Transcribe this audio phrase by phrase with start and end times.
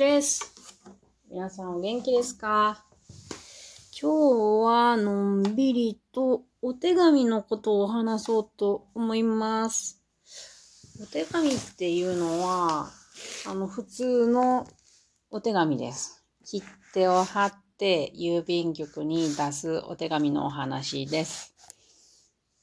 [0.00, 0.50] です。
[1.30, 2.82] 皆さんお元気ですか？
[4.00, 10.00] 今日はのんびりとお手紙のことを話そうと思います。
[11.02, 12.88] お手紙っていうのは、
[13.46, 14.66] あの、普通の
[15.30, 16.24] お手紙です。
[16.46, 16.62] 切
[16.94, 21.54] 手を貼って郵便局に出すお手紙のお話です。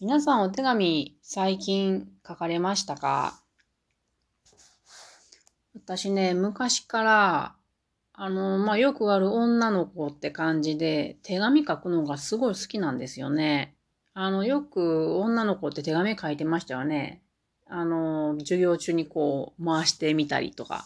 [0.00, 3.39] 皆さんお手紙最近書かれましたか？
[5.90, 7.56] 私ね、昔から、
[8.12, 13.74] あの、まあ、よくある女の子って感じで、手紙書くのがすごい好きなんですよね。
[14.14, 17.24] あの、よく女の子って手紙書いてましたよね。
[17.66, 20.84] あの、授業中にこう回してみたりとか。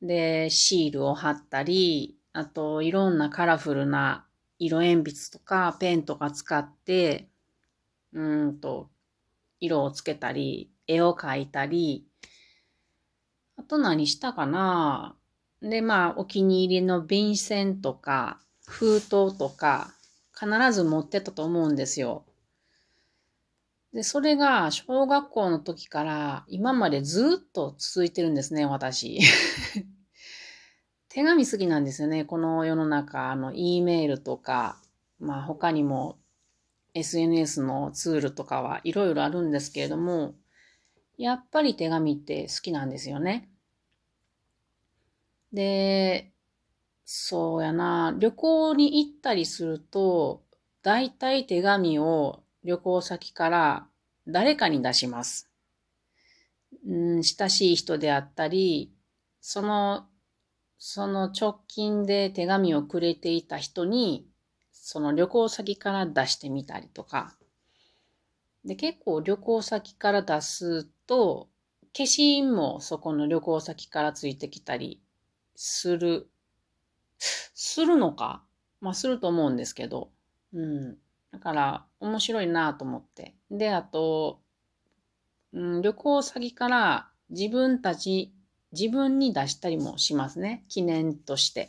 [0.00, 4.24] で、シールを貼ったり、あと、いろんなカラフルな
[4.58, 7.28] 色鉛筆とかペンとか使って、
[8.14, 8.88] うんと、
[9.60, 12.06] 色をつけたり、絵を描いたり、
[13.68, 15.14] と何したかな
[15.62, 19.94] で、まあ、お気に入りの便箋とか、封筒とか、
[20.38, 22.24] 必ず持ってたと思うんですよ。
[23.92, 29.18] で、それが小学校の時から今までずっと続いてるんですね、私。
[31.08, 32.24] 手紙好きなんですよね。
[32.24, 34.80] この世の中、あの、E メールとか、
[35.18, 36.18] まあ他にも
[36.94, 40.34] SNS のツールとかはいろいろあるんですけれども、
[41.16, 43.48] やっぱり手紙って好きなんですよね。
[45.52, 46.32] で、
[47.04, 50.42] そうやな、旅行に行ったりすると、
[50.82, 53.88] だいたい手紙を旅行先から
[54.26, 55.50] 誰かに出します。
[56.86, 58.92] うん、親しい人であったり、
[59.40, 60.06] その、
[60.78, 64.28] その直近で手紙をくれていた人に、
[64.70, 67.34] その旅行先から出してみたりとか。
[68.64, 71.48] で、結構旅行先から出すと、
[71.94, 75.00] 消印もそこの旅行先からついてきたり
[75.60, 76.30] する。
[77.18, 78.44] するのか？
[78.80, 80.12] まあ、すると思うんですけど。
[80.52, 80.96] うん。
[81.32, 83.34] だから、面白いなと思って。
[83.50, 84.40] で、あと、
[85.52, 88.32] うん、旅行先から自分たち、
[88.70, 90.64] 自分に出したりもしますね。
[90.68, 91.66] 記念として。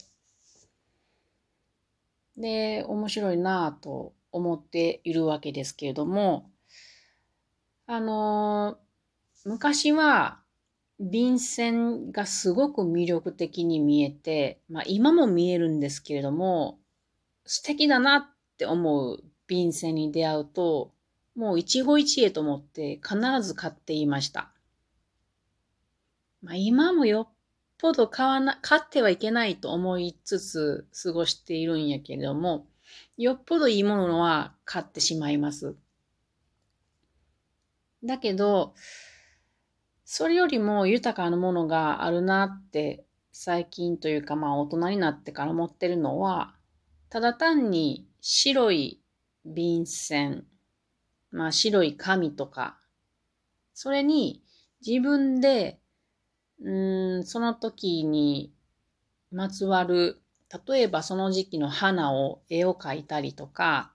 [2.37, 6.51] で、面白いなと思っているわけですけれども、
[7.87, 8.89] あのー
[9.45, 10.41] 昔は
[10.99, 16.79] 便箋がすごく魅力的に見えて、まあ今も見えるんですけれども、
[17.45, 18.25] 素敵だなっ
[18.57, 20.91] て思う便箋に出会うと、
[21.35, 24.51] もう一期一会と思って必ず買っていました。
[26.41, 27.33] まあ今もよっ
[27.77, 32.67] ぽど買わな、買ってはいけないと思いつつ過ごしているんやけれども、
[33.17, 35.75] よっぽどいいものは買ってしまいます。
[38.03, 38.75] だけど、
[40.11, 46.55] それよりも豊かなものがあるなって最近というかまあ大人になってから思ってるのは、
[47.11, 49.03] ただ単に白い
[49.45, 50.47] 便箋、
[51.29, 52.79] まあ白い紙とか、
[53.75, 54.41] それに
[54.83, 55.79] 自分で、
[56.59, 58.51] うん、その時に
[59.31, 60.23] まつわる、
[60.67, 63.93] 例えばその時期の花を絵を描いたりとか、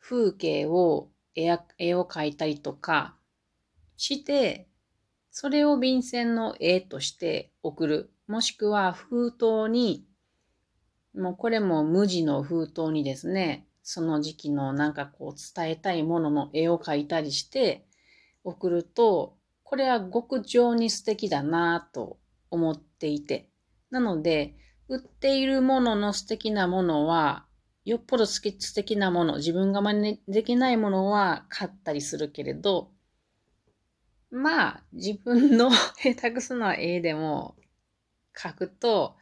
[0.00, 3.14] 風景を絵を描いたりとか
[3.98, 4.69] して、
[5.30, 8.10] それを便箋の絵として送る。
[8.26, 10.06] もしくは封筒に、
[11.14, 17.86] もうこれも無地の封筒にですね、その時期のなんかこう伝えたいものの絵を描いたりして
[18.44, 22.18] 送ると、これは極上に素敵だなぁと
[22.50, 23.48] 思っていて。
[23.90, 24.56] なので、
[24.88, 27.46] 売っているものの素敵なものは、
[27.84, 32.90] よっぽど素敵なもの、自分が真似できないものは買ったりするけれど、
[34.30, 35.70] まあ、自分の
[36.00, 37.56] 下手くそな絵でも
[38.34, 39.16] 描くと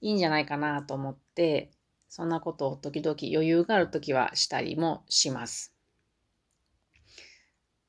[0.00, 1.70] いいんじゃないかなと思って、
[2.08, 5.74] そんなことを時々余裕があるときはしたりもします。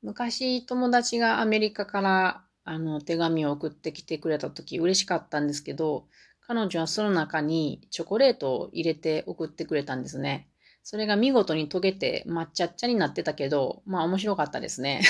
[0.02, 6.08] 昔友達がアメリカからあの手紙を送ってきてくれたとき嬉しかったんですけど、
[6.40, 10.48] 彼女はその中にチョコレートを入れて送ってくれたんですね。
[10.82, 15.00] それが見事に溶けて抹茶っ茶になってたけど、まあ面白かったですね。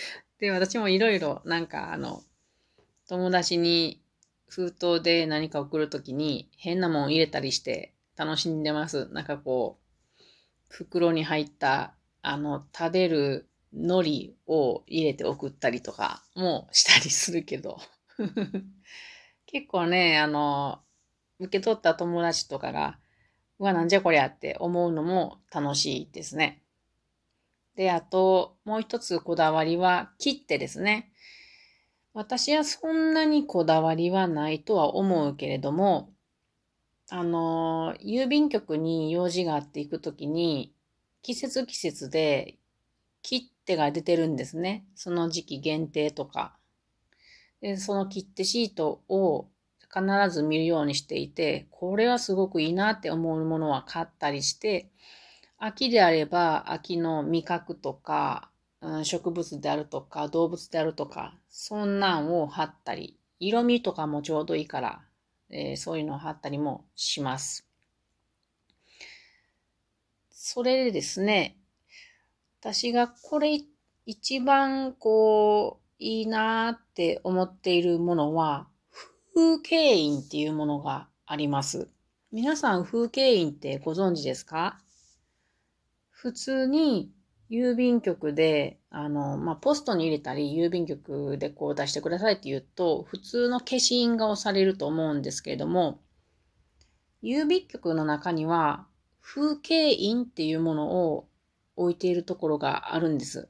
[0.38, 2.22] で、私もいろいろなんかあの、
[3.08, 4.02] 友達に
[4.46, 9.08] 封筒で何か送るときに変なもん入れたりして楽しんでます。
[9.12, 9.92] なんかこう、
[10.68, 17.78] 袋に入ったあの、食べる海苔を入れて送ったりとかもしたりするけど。
[19.46, 20.80] 結構ね、あの、
[21.38, 22.98] 受け取った友達とかが、
[23.58, 26.61] うわ、なんじゃこりゃって思うのも楽しいですね。
[27.76, 31.12] で、あと、もう一つこだわりは切手ですね。
[32.14, 36.12] 私はそんなにこだわりはないとは思うけれども、
[37.08, 40.74] あの、郵便局に用事があって行くときに、
[41.22, 42.58] 季節季節で
[43.22, 44.84] 切手が出てるんですね。
[44.94, 46.56] その時期限定とか。
[47.60, 49.48] で、その切手シートを
[49.92, 54.90] 必ず見るようにしていて、これはすごくいいなって思うものは買ったりして、
[55.64, 58.50] 秋であれば秋の味覚とか、
[58.80, 65.02] うん、植物であるとか動物であるとか、そんなんを貼ったり、色味とかもちょうどいいから、
[65.50, 67.64] えー、そういうのを貼ったりもします。
[70.32, 71.56] それでですね、
[72.60, 73.60] 私がこれ
[74.04, 78.66] 一番こう、いいなーって思っているものは、
[79.32, 81.88] 風景印っていうものがあります。
[82.32, 84.81] 皆さん風景印ってご存知ですか？
[86.22, 87.10] 普通に
[87.50, 96.00] 郵便局で、あの、まあ、ポストに入れたり、郵便局でこう出してくださいって言うと、普通の消印が押されると思うんですけれども、
[97.24, 98.86] 郵便局の中には、
[99.20, 101.26] 風景印っていうものを
[101.74, 103.48] 置いているところがあるんです。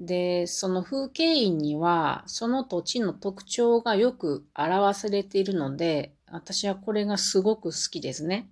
[0.00, 8.50] で、その風景印には、その土地の特徴がよく表されているので、私はこれがすごく好きですね。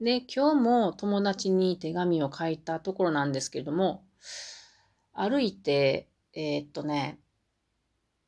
[0.00, 4.04] で、今日も友達に手紙を書いたところなんですけれども、
[5.12, 7.18] 歩いて、えー、っとね、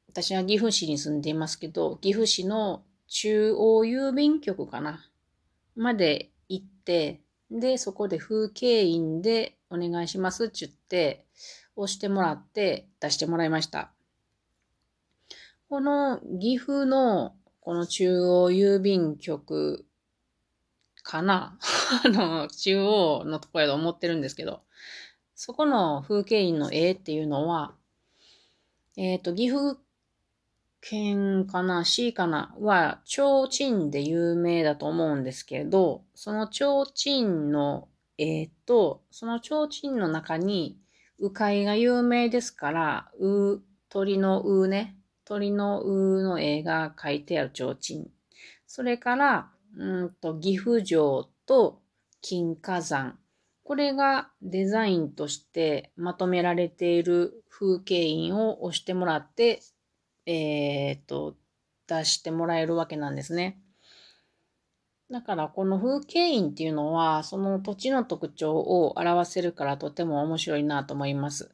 [0.08, 5.08] 私は岐阜市に住んでいますけど、岐阜市の中央郵便局かな、
[5.76, 7.20] まで行って、
[7.50, 11.24] で、そこで風景印でお願いしますって言って、
[11.76, 13.92] 押してもらって出してもらいました。
[15.68, 19.86] この岐阜のこの中央郵便局
[21.10, 21.58] かな
[22.04, 24.62] あの、中央のところやと思ってるんですけど、
[25.34, 27.74] そこの風景印の絵っていうのは、
[28.96, 29.80] えっ、ー、と、岐阜
[30.80, 40.78] 県かな ?C かなは、提灯で有名だと思うんですけど、その提灯の絵と、その提灯の中に、
[41.18, 48.08] 鵜飼が有名ですから、う、鳥のうね、鳥のうの絵が描いてある提灯。
[48.68, 51.80] それから、うんと、岐阜城と
[52.20, 53.18] 金華山。
[53.64, 59.60] これがデザインとしてまとめられている風景印を押してもらって、
[60.26, 61.36] えっ、と、
[61.86, 63.60] 出してもらえるわけなんですね。
[65.10, 71.50] だからこの風景印っていうのはその土地の特徴を表せるからとても面白いなと思います。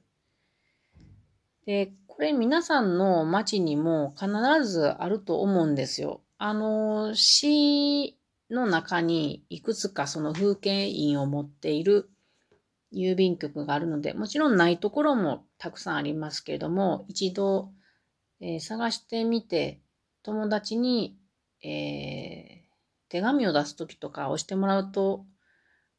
[1.64, 4.28] で、これ皆さんの街にも必
[4.64, 6.20] ずあると思うんですよ。
[6.38, 8.18] あの、市
[8.50, 12.10] の中にいくつかその風景印を持っている
[12.92, 17.70] 郵便局があるので、もちろんないところもたくさんありますけれども、一度、
[18.40, 19.80] えー、探してみて、
[20.22, 21.16] 友達に、
[21.62, 22.66] えー、
[23.08, 25.24] 手紙を出すときとか押してもらうと、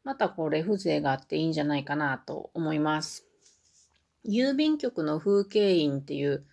[0.04, 3.26] またこれ風情があっていいんじゃないかなと思います。
[4.26, 6.46] 郵便局の風景印っていう、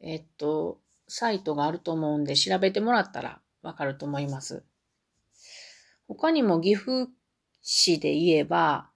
[0.00, 0.78] えっと、
[1.08, 4.64] サイトがあると思うんで調べてもらったらわかると思います。
[6.06, 7.08] 他にも岐阜
[7.62, 8.90] 市で言えば、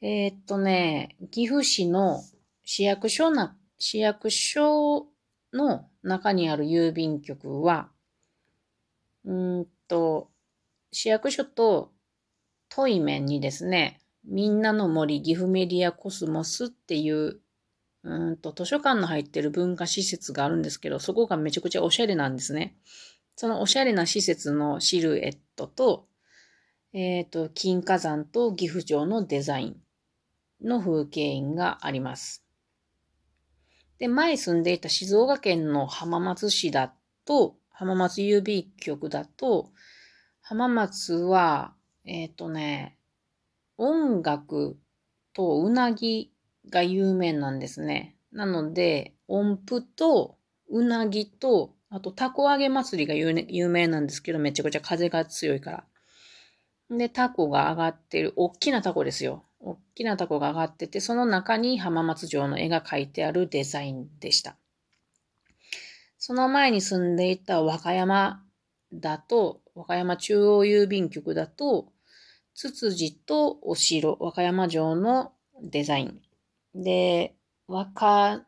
[0.00, 2.22] えー、っとね、岐阜市の
[2.64, 5.08] 市役所な、市役所
[5.52, 7.90] の中にある郵便局は、
[9.24, 10.30] うんと、
[10.92, 11.92] 市役所と
[12.68, 17.40] 対面にですね、みんなの森岐阜メディアコスモスっていう
[18.02, 22.76] うんと、図書館の入ってる文化施設があるんですけど、そこがめちゃくちゃおしゃれなんですね。
[23.36, 26.06] そのおしゃれな施設のシルエットと、
[26.92, 29.76] えっ、ー、と、金華山と岐阜城のデザイン
[30.62, 32.44] の風景印があります。
[33.98, 39.70] で、前住んでいた静岡県の浜松市だと、浜松郵便局だと、
[40.40, 42.98] 浜松は、えっ、ー、とね、
[43.76, 44.78] 音楽
[45.32, 46.29] とうなぎ
[46.68, 48.16] が有名なんですね。
[48.32, 50.36] なので、音符と
[50.68, 55.70] うなぎと、あと、タコ揚げ祭りが有名なんですけど、めちゃくちゃ風が強いか
[56.90, 56.96] ら。
[56.96, 59.44] で、タコが上がってる、大きなタコですよ。
[59.58, 64.56] 大きなタコが上がってて、その中に浜松城の絵が描いてあるデザインでした。
[66.18, 68.44] その前に住んでいた和歌山
[68.92, 71.92] だと、和歌山中央郵便局だと、
[72.54, 76.20] ツツジとお城、和歌山城のデザイン。
[76.74, 77.34] で、
[77.66, 78.44] 若、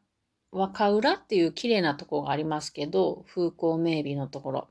[0.50, 4.68] 若浦っていう綺麗なとこがありますけど、風光明媚のところ。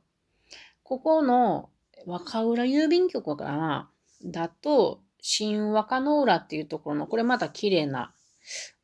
[0.84, 1.70] ここの
[2.06, 3.90] 若浦郵便局かな？
[4.24, 8.14] だと、新若野浦っていうところの、これまた綺麗な、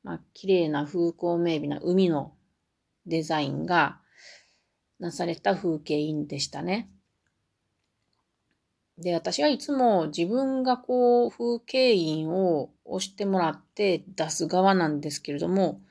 [0.04, 2.34] まあ、綺麗な風光明媚な海の
[3.06, 4.00] デザインが
[5.00, 6.90] なされた風景印でしたね。
[8.98, 15.82] で、私はいつも自分がこう風景印を押してもらって出す側なんですけれども、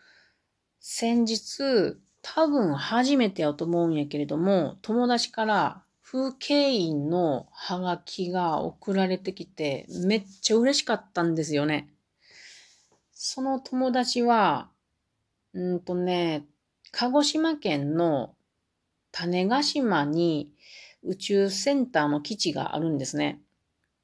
[0.80, 11.88] 先日多分初めてやと思うんやけれども、友達から風景印のハガキが送られてきて、めっちゃ嬉しかったんですよね。
[13.12, 14.68] その友達は、
[15.54, 16.44] うんとね、
[16.90, 18.34] 鹿児島県の
[19.12, 20.52] 種子島に
[21.06, 23.40] 宇宙センターの基地があるんですね。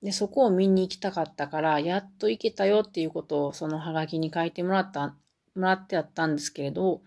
[0.03, 5.15] で、そこを見に行きたかったから、やっと行けたよっていうことをそのハガキに書いてもらった、
[5.55, 7.03] もらってあったんですけれど、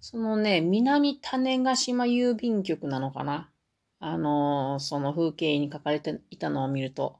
[0.00, 3.50] そのね、南種子島郵便局なのかな？
[3.98, 7.18] あの、その風景に書かれていたのを見ると、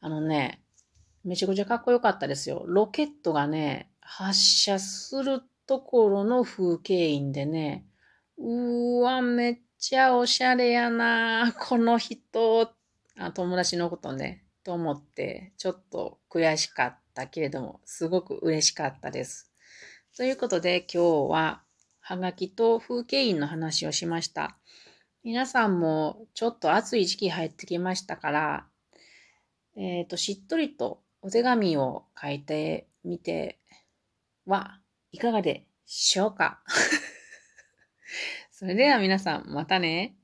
[0.00, 0.62] あのね、
[1.24, 2.64] めちゃくちゃかっこよかったですよ。
[2.66, 7.84] ロケットがね、発射するところの風景印でね、
[8.38, 12.72] うわ、めっちゃおしゃれやなこの人、
[13.18, 19.52] あ友達のことね、と思って、ちょっと悔しかったけれども、すごく嬉しかったです。
[20.16, 21.62] ということで、今日は、
[22.00, 24.56] はがきと風景印の話をしました。
[25.22, 28.66] 皆さんもちょっと暑い時期入ってきましたから、
[29.76, 33.58] えっ、ー、と、しっとりとお手紙を書いてみて
[34.46, 34.80] は
[35.12, 36.62] いかがでしょうか？
[38.56, 40.14] それでは皆さん、またね。